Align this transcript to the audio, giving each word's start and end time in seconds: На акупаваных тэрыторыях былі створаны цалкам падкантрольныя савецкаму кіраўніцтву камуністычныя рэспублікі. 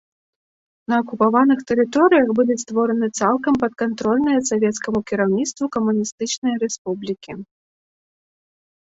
На 0.91 0.95
акупаваных 1.01 1.59
тэрыторыях 1.71 2.27
былі 2.39 2.53
створаны 2.63 3.07
цалкам 3.19 3.53
падкантрольныя 3.63 4.39
савецкаму 4.49 4.99
кіраўніцтву 5.11 5.65
камуністычныя 5.75 6.55
рэспублікі. 6.65 7.33